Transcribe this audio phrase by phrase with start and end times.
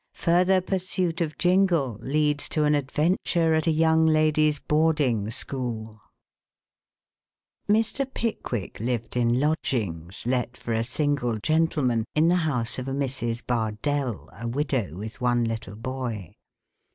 [0.15, 6.01] FURTHER PURSUIT OF JINGLE LEADS TO AN ADVENTURE AT A YOUNG LADIES' BOARDING SCHOOL
[7.69, 8.11] Mr.
[8.11, 13.45] Pickwick lived in lodgings, let for a single gentleman, in the house of a Mrs.
[13.45, 16.33] Bardell, a widow with one little boy.